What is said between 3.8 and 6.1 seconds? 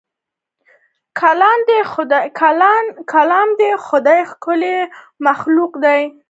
خدای ښکلی مخلوق دی.